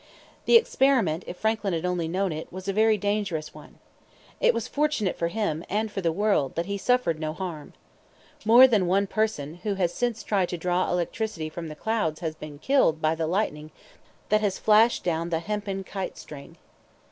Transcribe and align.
That 0.47 0.57
experiment, 0.57 1.23
if 1.27 1.37
Franklin 1.37 1.73
had 1.73 1.85
only 1.85 2.07
known 2.07 2.31
it, 2.31 2.51
was 2.51 2.67
a 2.67 2.73
very 2.73 2.97
dangerous 2.97 3.53
one. 3.53 3.77
It 4.39 4.51
was 4.51 4.67
fortunate 4.67 5.15
for 5.15 5.27
him, 5.27 5.63
and 5.69 5.91
for 5.91 6.01
the 6.01 6.11
world, 6.11 6.55
that 6.55 6.65
he 6.65 6.75
suffered 6.79 7.19
no 7.19 7.33
harm. 7.33 7.73
More 8.43 8.65
than 8.65 8.87
one 8.87 9.05
person 9.05 9.59
who 9.61 9.75
has 9.75 9.93
since 9.93 10.23
tried 10.23 10.49
to 10.49 10.57
draw 10.57 10.89
electricity 10.89 11.49
from 11.49 11.67
the 11.67 11.75
clouds 11.75 12.21
has 12.21 12.33
been 12.33 12.57
killed 12.57 12.99
by 12.99 13.13
the 13.13 13.27
lightning 13.27 13.69
that 14.29 14.41
has 14.41 14.57
flashed 14.57 15.03
down 15.03 15.29
the 15.29 15.37
hempen 15.37 15.83
kite 15.83 16.17
string. 16.17 16.57